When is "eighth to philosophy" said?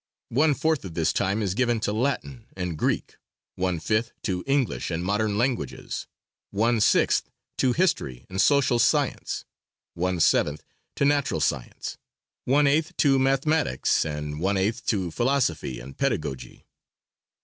14.57-15.79